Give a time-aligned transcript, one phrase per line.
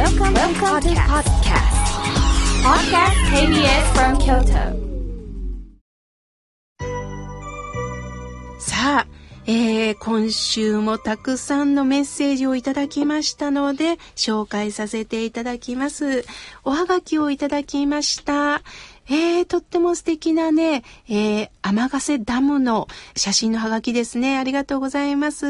[0.00, 1.76] Welcome, Welcome to podcast.
[2.64, 4.72] Podcast KBS from Kyoto.
[8.58, 9.06] さあ、
[9.46, 16.24] えー、今週もたくさんのメッセージをいただきましたので、紹介させていただきます。
[16.64, 18.62] おはがきをいただきました。
[19.10, 22.86] えー、とっても素敵なね、えー、天ヶ瀬ダムの
[23.16, 24.38] 写真のハガキですね。
[24.38, 25.46] ありがとうございます。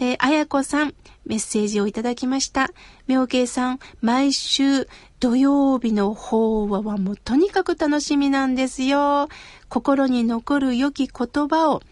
[0.00, 0.94] えー、あやこさん、
[1.24, 2.70] メッセージをいただきました。
[3.06, 4.88] 妙慶さん、毎週
[5.20, 9.28] 土曜日の法話はもうとにかく楽しみなんですよ。
[9.68, 11.82] 心に残る良き言葉を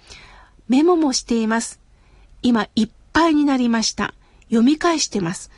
[0.69, 1.78] メモもしています。
[2.42, 4.12] 今いっぱいになりました。
[4.48, 5.52] 読み返してます。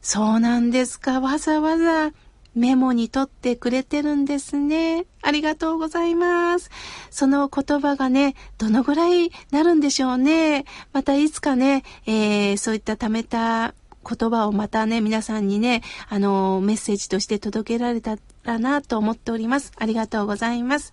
[0.00, 1.20] そうなんですか。
[1.20, 2.12] わざわざ
[2.56, 5.04] メモに取ってくれてるんですね。
[5.22, 6.70] ありがとうございます。
[7.10, 10.64] その言葉がね、どのぐらいなるんでしょうね。
[10.92, 13.74] またいつかね、えー、そういった貯めた
[14.08, 19.72] 言葉をまたね、皆さんにね、あの、メッセージとして届けられたらなと思っております。
[19.76, 20.92] ありがとうございます。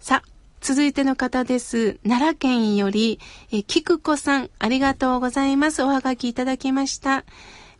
[0.00, 0.22] さ、
[0.60, 2.00] 続いての方です。
[2.02, 3.20] 奈良県より、
[3.52, 5.82] え、菊子さん、ありがとうございます。
[5.82, 7.24] おはがきいただきました。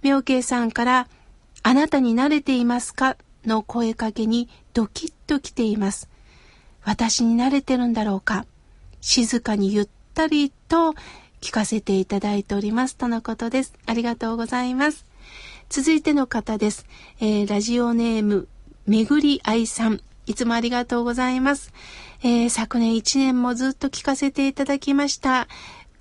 [0.02, 1.08] 妙慶さんから、
[1.62, 3.16] あなたに慣れていますか？
[3.44, 6.08] の声かけにドキッと来ています。
[6.84, 8.46] 私に慣れてるんだろうか？
[9.00, 10.94] 静かにゆったりと
[11.40, 13.74] 聞かせていただいておりますとのことです。
[13.86, 15.06] ありがとうございます。
[15.68, 16.86] 続いての方です。
[17.20, 18.48] えー、ラジオネーム、
[18.86, 20.00] めぐりあいさん。
[20.26, 21.72] いつもありがとうございます。
[22.22, 25.46] えー、昨年1年もずっと聞かせていただきました。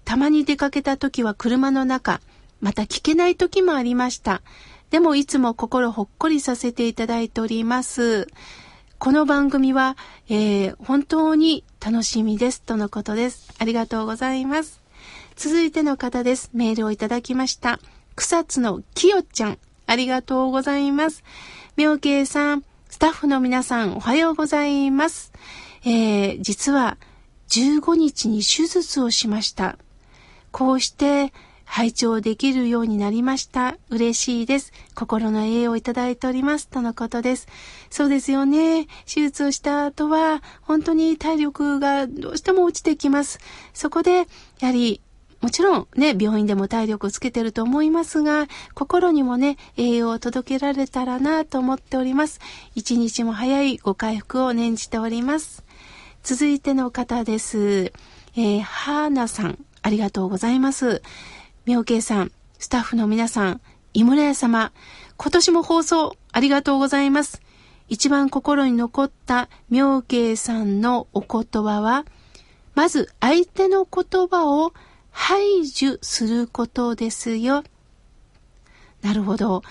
[0.06, 2.22] たまに出かけた時は車の中、
[2.60, 4.42] また聞けない時もありました。
[4.90, 8.28] でもいつも心ほっこりさせていただいております。
[9.00, 9.98] この番組は、
[10.30, 12.62] えー、本当に楽しみです。
[12.62, 13.54] とのことです。
[13.60, 14.82] ありがとうございます。
[15.36, 16.50] 続いての方です。
[16.54, 17.80] メールをいただきました。
[18.16, 19.60] 草津のきよちゃん。
[19.88, 21.24] ありがとうございます。
[21.76, 25.34] 妙慶さん、スタッフの皆さん、おはようございます。
[25.84, 26.98] えー、実は、
[27.50, 29.78] 15日に手術をしました。
[30.52, 31.34] こうして、
[31.68, 33.78] 拝聴できるようになりました。
[33.90, 34.74] 嬉しいです。
[34.96, 36.68] 心の栄養をいただいております。
[36.68, 37.48] とのことです。
[37.92, 38.88] そうですよね。
[39.06, 43.40] 手術をした後は、本当に体力がどうしても落ちてきます。
[43.74, 44.28] そこで、
[44.60, 45.02] やはり、
[45.42, 52.40] もちろんね、病院でも体力をつけてると思いますが、心にもね、栄養を届けられたらなと思っております。
[52.74, 55.64] 一日も早いご回復を念じております。
[56.24, 57.94] 続いての方です。
[58.36, 61.02] えー、はーなさん、ありがとうございます。
[61.68, 63.62] 妙慶さん、スタッフの皆さん、
[63.94, 64.72] 井村屋様、
[65.18, 67.42] 今年も放送ありがとうございます。
[67.90, 72.06] 一番心に残った妙慶さんのお言葉は、
[72.74, 74.72] まず相手の言葉を
[75.12, 77.66] 排除することですよ。
[79.02, 79.62] なるほど。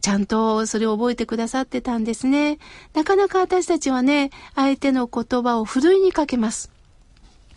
[0.00, 2.60] ちゃんとそれを覚えてくださってたんですね。
[2.92, 6.70] なかなか私たちはね、相手の言葉をふるいにかけます。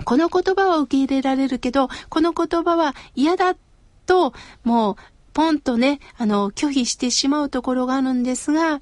[0.04, 3.58] この言葉は受け入れられるけど、この言葉は嫌だっ
[4.08, 4.96] と、もう、
[5.34, 8.82] ポンとね、あの、拒否してしまうところがあるんですが、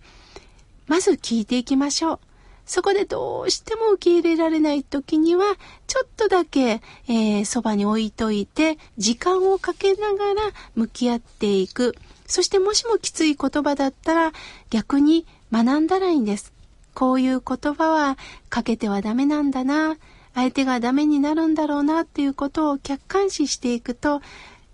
[0.87, 2.19] まず聞いていきましょう。
[2.65, 5.45] そこでどうしても受け入れられない時には、
[5.87, 11.95] ちょっとだけ、えー、そばに置いといて、時間をかけながら向き合っていく。
[12.25, 14.31] そしてもしもきつい言葉だったら、
[14.69, 16.53] 逆に学んだらいいんです。
[16.95, 18.17] こういう言葉は
[18.49, 19.97] かけてはダメなんだな。
[20.33, 24.21] 相手がダメになるんだろうなっていうことを客観視していくと、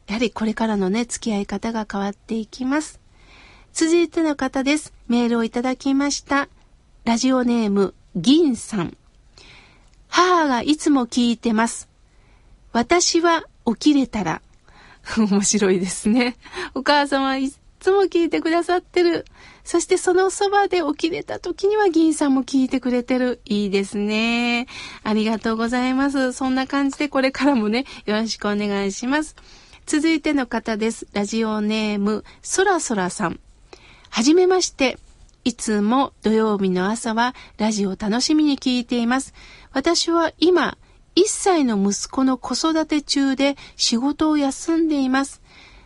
[0.08, 3.00] やはりこれからのね、付き合い方が変わっていきます。
[3.74, 4.94] 続いての方です。
[5.08, 6.50] メールをいただきました。
[7.06, 8.98] ラジオネーム、銀さん。
[10.08, 11.88] 母がいつも聞いてます。
[12.74, 14.42] 私は起きれたら。
[15.18, 16.38] 面白いですね。
[16.74, 19.26] お母様いつも聞いてくださってる。
[19.64, 23.42] そしてそのそばで起きれた時には銀さんも聞いてくれてる。
[23.46, 24.68] いいですね。
[25.04, 26.34] ありがとうございます。
[26.34, 29.36] そんな感じでこれからもね、よろしくお願いします。
[29.86, 31.08] 続いての方です。
[31.14, 33.40] ラジオネーム、そらそらさん。
[34.10, 34.98] はじめまして。
[35.44, 39.34] いつも土曜日の朝はラジオを楽しみに聞いています。
[39.74, 40.78] 私は今、
[41.16, 45.42] 1歳の息子の子育て中で仕事を休んでいます。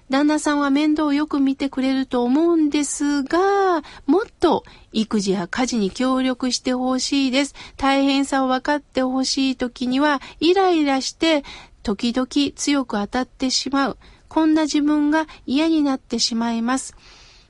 [0.10, 7.56] 旦那さんは面倒をよく見てくれると思うんですが、もっと育児や家事に協力してほしいです。
[7.76, 11.44] 大変さを分かってほしい時には、イライラして
[11.86, 13.98] 時々強く当たってしまう。
[14.28, 16.96] こんな自分が嫌になってしまいます。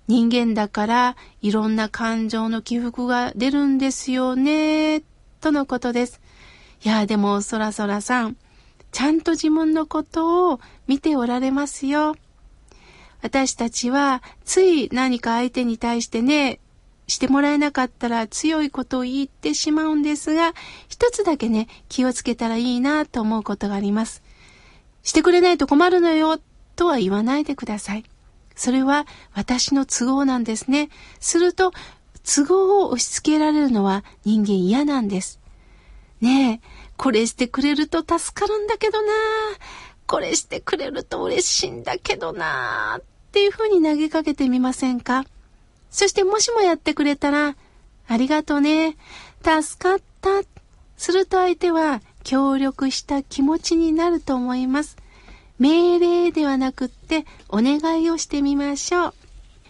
[0.10, 5.04] 人間だからいろんな感情の起伏が出るんですよね。
[5.40, 6.20] とのことです。
[6.84, 8.36] いや、でもそらそらさん、
[8.92, 12.18] ちゃんと自分のことを見ておられますよ。
[13.22, 16.60] 私たちはつい何か相手に対してね、
[17.08, 20.54] してもらえなかったら強いことを言ってしまうんですが、
[20.90, 24.25] 一つだけね、気をつけたらいいなと思うことがあります。
[25.06, 26.40] してくれないと困るのよ、
[26.76, 28.04] とは言わないでください。
[28.56, 30.90] それは私の都合なんですね。
[31.22, 31.72] すると、
[32.24, 35.40] 都合を押し付けられるのは人間嫌なんです。
[36.22, 36.68] ねえ、
[36.98, 39.14] これしてくれると助かるんだけどな
[40.08, 45.26] これしてくれると嬉しいんだけどなっていうふうに投げかけてみませんか
[45.92, 47.56] そしてもしもやってくれたら、
[48.08, 48.98] ありがとね。
[49.44, 50.42] 助かった。
[50.98, 54.98] すると相手は協力した気持ちになると思います。
[55.60, 59.14] 命令ではなくってお願いをしてみましょう。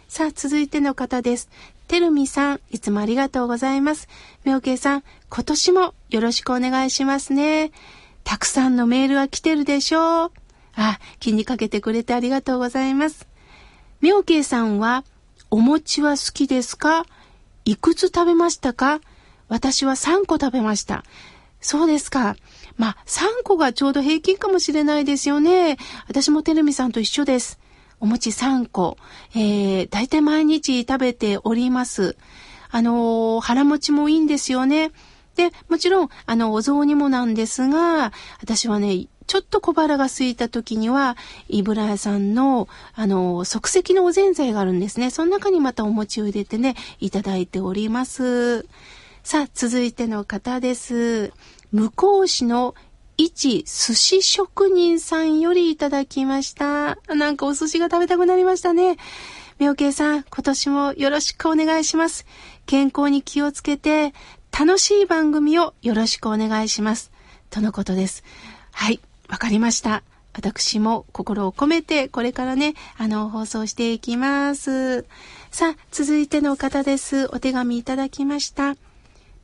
[0.08, 1.50] さあ、続いての方です。
[1.88, 4.08] てるみさん、いつもありがとうございます。
[4.46, 7.72] みょうけいさん、今年もよろしくお願いしますね。
[8.24, 10.32] たくさんのメールは来てるでしょう。
[10.76, 13.28] あ、気にかけてくれてありがとうございます。
[14.02, 15.04] みょうけいさんは、
[15.52, 17.06] お餅は好きですか？
[17.66, 19.02] いくつ食べましたか？
[19.48, 21.04] 私は3個食べました。
[21.66, 22.36] そうですか。
[22.78, 25.78] まあ、3個がちょうど平均かもしれないですよね。
[26.08, 27.60] 私もてるみさんと一緒です。
[28.00, 28.98] お餅3個。
[29.34, 32.18] えー、大体毎日食べております。
[32.70, 34.92] あのー、腹持ちもいいんですよね。
[35.36, 38.14] で、もちろん、あの、お雑煮もなんですが、
[38.44, 41.18] 私はね、ちょっと小腹が空いた時には、
[41.50, 45.10] イブラ屋さんの、あの、即席のおぜんざいがあるんですね。
[45.10, 48.68] その中にまたお餅を入れてね、いただいております。
[49.26, 51.34] さあ、続いての方です。
[51.76, 52.74] 向こう市の
[53.18, 56.98] 一寿司職人さんよりいただきました。
[57.14, 58.96] なんかお寿司が食べたくなりましたね。
[59.60, 62.26] みょうけいさん、今年もよろしくお願いします。
[62.66, 64.14] 健康に気をつけて、
[64.58, 67.12] 楽しい番組をよろしくお願いします。
[67.50, 68.24] とのことです。
[68.72, 69.02] はい。
[69.28, 70.04] わかりました。
[70.32, 75.06] 私も心を込めて、これからね、あの、放送していきます。
[75.52, 77.28] さあ、続いての方です。
[77.34, 78.78] お手紙いただきました。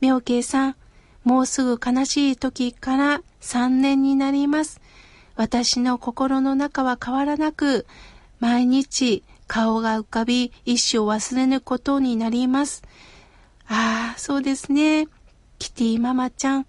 [0.00, 0.76] みょうけいさん、
[1.24, 4.80] もうすぐ悲しい時から3年になります。
[5.36, 7.86] 私の心の中は変わらなく、
[8.40, 12.82] 毎日顔が浮かび、一生忘れぬことになります。
[13.68, 15.08] ああ、そうですね。
[15.58, 16.66] キティママちゃん、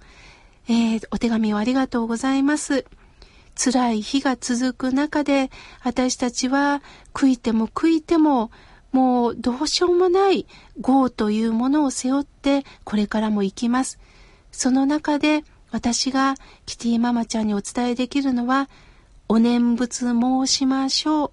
[0.68, 2.86] えー、お手紙をありがとうございます。
[3.56, 5.50] 辛い日が続く中で、
[5.84, 6.82] 私たちは
[7.14, 8.52] 悔いても悔いても、
[8.92, 10.46] もうどうしようもない
[10.78, 14.00] 業というものを背負ってこれからも行きます。
[14.54, 16.36] その中で私が
[16.66, 18.70] キティママちゃんにお伝えできるのは、
[19.28, 21.32] お念仏申しましょう。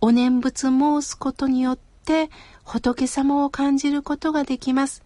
[0.00, 2.30] お念仏申すことによって
[2.62, 5.02] 仏様を感じることができます。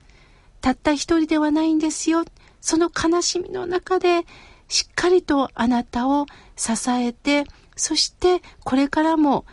[0.60, 2.24] たった一人ではないんですよ。
[2.60, 4.26] その悲しみの中で
[4.68, 7.44] しっかりとあなたを支えて、
[7.74, 9.46] そしてこれからも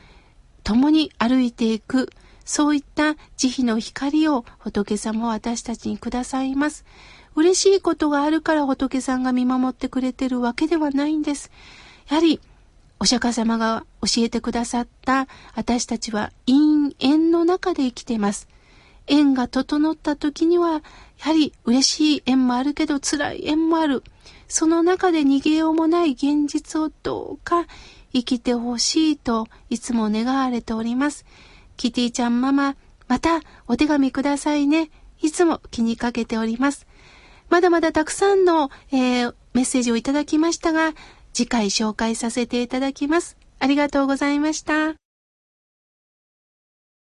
[0.63, 2.09] 共に歩いていく、
[2.43, 6.83] そういった慈悲の光を仏様は私たちにくださいます。
[7.35, 11.51] 嬉しいことがあるから仏さんが見守ってくれてるわけではないんです。
[12.09, 12.39] やはり、
[12.99, 18.47] お釈迦様が教えてくださった私たちは因縁の中で生きています。
[19.07, 20.81] 縁が整った時には、や
[21.19, 24.03] はり嬉しい縁もあるけど辛い縁もある。
[24.47, 27.65] その中で逃げようもない現実をどうか
[28.13, 31.25] 生きてほしいといつも願われております。
[31.77, 32.75] キティちゃんママ、
[33.07, 34.89] またお手紙くださいね。
[35.21, 36.87] いつも気にかけております。
[37.49, 40.93] まだまだたくさんの、えー、メッセージをいただきましたが、
[41.33, 43.37] 次回紹介させていただきます。
[43.59, 45.08] ありがとうございました。